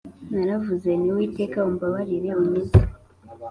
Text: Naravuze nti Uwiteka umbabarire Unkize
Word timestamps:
Naravuze 0.31 0.87
nti 0.99 1.07
Uwiteka 1.11 1.57
umbabarire 1.69 2.29
Unkize 2.41 2.79